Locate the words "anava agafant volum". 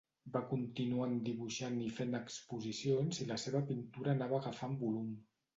4.19-5.17